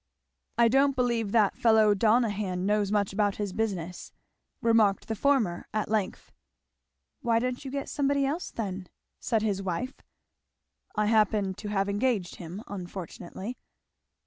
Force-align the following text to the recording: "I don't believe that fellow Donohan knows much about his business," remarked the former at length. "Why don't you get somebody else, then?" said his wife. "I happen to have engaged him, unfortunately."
"I 0.57 0.67
don't 0.67 0.95
believe 0.95 1.31
that 1.31 1.55
fellow 1.55 1.93
Donohan 1.93 2.65
knows 2.65 2.91
much 2.91 3.13
about 3.13 3.35
his 3.35 3.53
business," 3.53 4.11
remarked 4.59 5.07
the 5.07 5.15
former 5.15 5.67
at 5.75 5.89
length. 5.91 6.31
"Why 7.21 7.37
don't 7.37 7.63
you 7.63 7.69
get 7.69 7.87
somebody 7.87 8.25
else, 8.25 8.49
then?" 8.49 8.89
said 9.19 9.43
his 9.43 9.61
wife. 9.61 9.93
"I 10.95 11.05
happen 11.05 11.53
to 11.53 11.67
have 11.67 11.87
engaged 11.87 12.37
him, 12.37 12.63
unfortunately." 12.65 13.59